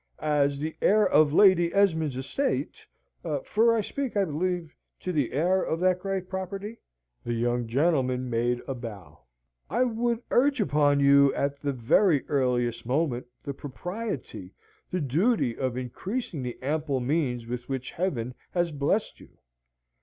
As 0.17 0.57
the 0.57 0.75
heir 0.81 1.07
of 1.07 1.31
Lady 1.31 1.71
Esmond's 1.75 2.17
estate 2.17 2.87
for 3.43 3.75
I 3.75 3.81
speak, 3.81 4.17
I 4.17 4.25
believe, 4.25 4.75
to 5.01 5.11
the 5.11 5.31
heir 5.31 5.61
of 5.61 5.79
that 5.81 5.99
great 5.99 6.27
property?" 6.27 6.79
The 7.23 7.35
young 7.35 7.67
gentleman 7.67 8.27
made 8.27 8.63
a 8.67 8.73
bow." 8.73 9.19
I 9.69 9.83
would 9.83 10.23
urge 10.31 10.59
upon 10.59 11.01
you, 11.01 11.31
at 11.35 11.61
the 11.61 11.71
very 11.71 12.27
earliest 12.29 12.83
moment, 12.83 13.27
the 13.43 13.53
propriety, 13.53 14.55
the 14.89 15.01
duty 15.01 15.55
of 15.55 15.77
increasing 15.77 16.41
the 16.41 16.57
ample 16.63 16.99
means 16.99 17.45
with 17.45 17.69
which 17.69 17.91
Heaven 17.91 18.33
has 18.53 18.71
blessed 18.71 19.19
you. 19.19 19.29